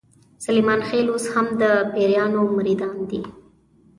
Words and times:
سلیمان 0.45 0.79
خېل 0.87 1.07
اوس 1.11 1.25
هم 1.33 1.47
د 1.61 1.63
پیرانو 1.93 2.41
مریدان 2.57 2.97
دي. 3.09 3.21